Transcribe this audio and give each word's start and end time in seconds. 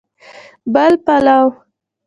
بل 0.73 0.93
پلو 1.05 1.41